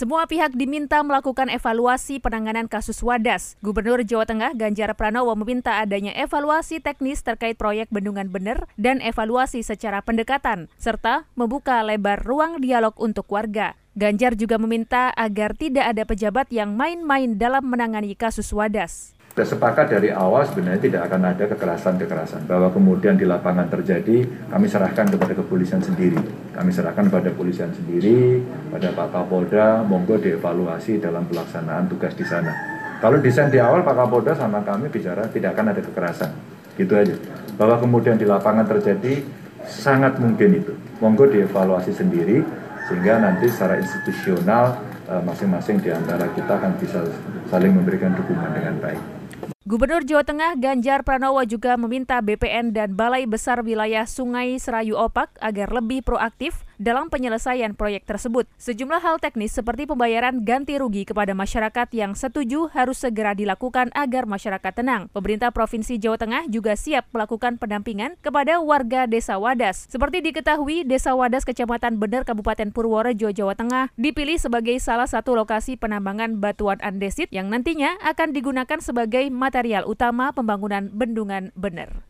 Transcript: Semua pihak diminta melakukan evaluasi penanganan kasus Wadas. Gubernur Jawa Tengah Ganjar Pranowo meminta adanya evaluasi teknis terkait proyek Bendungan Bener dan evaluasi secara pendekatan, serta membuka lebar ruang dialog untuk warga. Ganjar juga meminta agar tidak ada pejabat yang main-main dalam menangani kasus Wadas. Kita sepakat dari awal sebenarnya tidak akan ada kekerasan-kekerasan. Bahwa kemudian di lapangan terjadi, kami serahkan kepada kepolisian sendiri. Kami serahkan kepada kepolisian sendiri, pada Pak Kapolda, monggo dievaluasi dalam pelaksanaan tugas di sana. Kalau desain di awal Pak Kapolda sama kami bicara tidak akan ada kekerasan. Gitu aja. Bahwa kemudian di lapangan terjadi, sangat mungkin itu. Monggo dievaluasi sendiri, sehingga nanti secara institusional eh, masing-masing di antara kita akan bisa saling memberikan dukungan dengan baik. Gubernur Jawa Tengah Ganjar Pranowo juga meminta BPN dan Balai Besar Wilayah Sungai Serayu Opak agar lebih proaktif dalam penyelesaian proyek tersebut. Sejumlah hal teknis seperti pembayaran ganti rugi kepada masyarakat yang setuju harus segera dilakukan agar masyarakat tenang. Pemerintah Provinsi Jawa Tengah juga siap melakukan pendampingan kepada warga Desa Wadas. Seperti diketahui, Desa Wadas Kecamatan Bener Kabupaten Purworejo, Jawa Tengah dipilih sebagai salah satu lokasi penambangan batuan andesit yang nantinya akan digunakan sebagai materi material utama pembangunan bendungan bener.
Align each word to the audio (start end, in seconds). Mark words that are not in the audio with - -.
Semua 0.00 0.24
pihak 0.24 0.56
diminta 0.56 1.04
melakukan 1.04 1.52
evaluasi 1.52 2.24
penanganan 2.24 2.72
kasus 2.72 3.04
Wadas. 3.04 3.60
Gubernur 3.60 4.00
Jawa 4.00 4.24
Tengah 4.24 4.56
Ganjar 4.56 4.96
Pranowo 4.96 5.36
meminta 5.36 5.76
adanya 5.76 6.16
evaluasi 6.16 6.80
teknis 6.80 7.20
terkait 7.20 7.60
proyek 7.60 7.92
Bendungan 7.92 8.32
Bener 8.32 8.64
dan 8.80 9.04
evaluasi 9.04 9.60
secara 9.60 10.00
pendekatan, 10.00 10.72
serta 10.80 11.28
membuka 11.36 11.84
lebar 11.84 12.24
ruang 12.24 12.64
dialog 12.64 12.96
untuk 12.96 13.28
warga. 13.28 13.76
Ganjar 13.92 14.40
juga 14.40 14.56
meminta 14.56 15.12
agar 15.12 15.52
tidak 15.52 15.92
ada 15.92 16.08
pejabat 16.08 16.48
yang 16.48 16.72
main-main 16.80 17.36
dalam 17.36 17.68
menangani 17.68 18.16
kasus 18.16 18.56
Wadas. 18.56 19.12
Kita 19.30 19.46
sepakat 19.46 19.94
dari 19.94 20.10
awal 20.10 20.42
sebenarnya 20.42 20.82
tidak 20.82 21.02
akan 21.06 21.22
ada 21.30 21.46
kekerasan-kekerasan. 21.46 22.50
Bahwa 22.50 22.66
kemudian 22.74 23.14
di 23.14 23.22
lapangan 23.22 23.70
terjadi, 23.70 24.26
kami 24.50 24.66
serahkan 24.66 25.06
kepada 25.06 25.38
kepolisian 25.38 25.78
sendiri. 25.78 26.18
Kami 26.50 26.74
serahkan 26.74 27.06
kepada 27.06 27.30
kepolisian 27.30 27.70
sendiri, 27.70 28.42
pada 28.74 28.90
Pak 28.90 29.14
Kapolda, 29.14 29.86
monggo 29.86 30.18
dievaluasi 30.18 30.98
dalam 30.98 31.30
pelaksanaan 31.30 31.86
tugas 31.86 32.18
di 32.18 32.26
sana. 32.26 32.50
Kalau 32.98 33.22
desain 33.22 33.54
di 33.54 33.62
awal 33.62 33.86
Pak 33.86 34.02
Kapolda 34.02 34.34
sama 34.34 34.66
kami 34.66 34.90
bicara 34.90 35.30
tidak 35.30 35.54
akan 35.54 35.78
ada 35.78 35.82
kekerasan. 35.86 36.30
Gitu 36.74 36.90
aja. 36.98 37.14
Bahwa 37.54 37.78
kemudian 37.78 38.18
di 38.18 38.26
lapangan 38.26 38.66
terjadi, 38.66 39.22
sangat 39.62 40.18
mungkin 40.18 40.58
itu. 40.58 40.74
Monggo 40.98 41.30
dievaluasi 41.30 41.94
sendiri, 41.94 42.42
sehingga 42.90 43.22
nanti 43.22 43.46
secara 43.46 43.78
institusional 43.78 44.74
eh, 45.06 45.22
masing-masing 45.22 45.78
di 45.78 45.94
antara 45.94 46.26
kita 46.34 46.58
akan 46.58 46.74
bisa 46.82 47.06
saling 47.46 47.78
memberikan 47.78 48.10
dukungan 48.18 48.50
dengan 48.58 48.74
baik. 48.82 49.19
Gubernur 49.70 50.02
Jawa 50.02 50.26
Tengah 50.26 50.58
Ganjar 50.58 51.06
Pranowo 51.06 51.46
juga 51.46 51.78
meminta 51.78 52.18
BPN 52.18 52.74
dan 52.74 52.98
Balai 52.98 53.22
Besar 53.22 53.62
Wilayah 53.62 54.02
Sungai 54.02 54.58
Serayu 54.58 54.98
Opak 54.98 55.30
agar 55.38 55.70
lebih 55.70 56.02
proaktif 56.02 56.66
dalam 56.82 57.06
penyelesaian 57.06 57.78
proyek 57.78 58.08
tersebut. 58.10 58.50
Sejumlah 58.58 58.98
hal 58.98 59.22
teknis 59.22 59.54
seperti 59.54 59.86
pembayaran 59.86 60.42
ganti 60.42 60.74
rugi 60.82 61.06
kepada 61.06 61.30
masyarakat 61.30 61.86
yang 61.94 62.18
setuju 62.18 62.66
harus 62.74 62.98
segera 62.98 63.38
dilakukan 63.38 63.94
agar 63.94 64.26
masyarakat 64.26 64.74
tenang. 64.74 65.06
Pemerintah 65.14 65.54
Provinsi 65.54 66.02
Jawa 66.02 66.18
Tengah 66.18 66.50
juga 66.50 66.74
siap 66.74 67.06
melakukan 67.14 67.62
pendampingan 67.62 68.18
kepada 68.18 68.58
warga 68.58 69.06
Desa 69.06 69.38
Wadas. 69.38 69.86
Seperti 69.86 70.18
diketahui, 70.18 70.82
Desa 70.82 71.14
Wadas 71.14 71.46
Kecamatan 71.46 72.02
Bener 72.02 72.26
Kabupaten 72.26 72.74
Purworejo, 72.74 73.30
Jawa 73.30 73.54
Tengah 73.54 73.94
dipilih 73.94 74.42
sebagai 74.42 74.74
salah 74.82 75.06
satu 75.06 75.38
lokasi 75.38 75.78
penambangan 75.78 76.42
batuan 76.42 76.82
andesit 76.82 77.30
yang 77.30 77.54
nantinya 77.54 77.94
akan 78.02 78.34
digunakan 78.34 78.82
sebagai 78.82 79.30
materi 79.30 79.60
material 79.60 79.84
utama 79.84 80.32
pembangunan 80.32 80.88
bendungan 80.88 81.52
bener. 81.52 82.09